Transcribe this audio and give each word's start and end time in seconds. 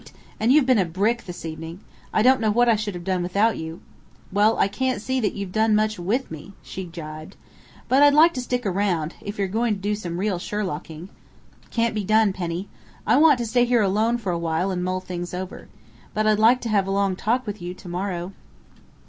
And 0.39 0.51
you've 0.51 0.65
been 0.65 0.79
a 0.79 0.83
brick 0.85 1.25
this 1.27 1.45
evening. 1.45 1.79
I 2.11 2.23
don't 2.23 2.41
know 2.41 2.49
what 2.49 2.67
I 2.67 2.75
should 2.75 2.95
have 2.95 3.03
done 3.03 3.21
without 3.21 3.59
you" 3.59 3.81
"Well, 4.33 4.57
I 4.57 4.67
can't 4.67 4.99
see 4.99 5.19
that 5.19 5.35
you've 5.35 5.51
done 5.51 5.75
much 5.75 5.99
with 5.99 6.31
me," 6.31 6.53
she 6.63 6.85
gibed. 6.85 7.35
"But 7.87 8.01
I'd 8.01 8.15
like 8.15 8.33
to 8.33 8.41
stick 8.41 8.65
around, 8.65 9.13
if 9.21 9.37
you're 9.37 9.47
going 9.47 9.75
to 9.75 9.79
do 9.79 9.93
some 9.93 10.17
real 10.19 10.39
Sherlocking" 10.39 11.09
"Can't 11.69 11.93
be 11.93 12.03
done, 12.03 12.33
Penny. 12.33 12.67
I 13.05 13.17
want 13.17 13.37
to 13.37 13.45
stay 13.45 13.65
here 13.65 13.83
alone 13.83 14.17
for 14.17 14.31
a 14.31 14.39
while 14.39 14.71
and 14.71 14.83
mull 14.83 15.01
things 15.01 15.35
over. 15.35 15.67
But 16.15 16.25
I'd 16.25 16.39
like 16.39 16.61
to 16.61 16.69
have 16.69 16.87
a 16.87 16.91
long 16.91 17.15
talk 17.15 17.45
with 17.45 17.61
you 17.61 17.75
tomorrow." 17.75 18.33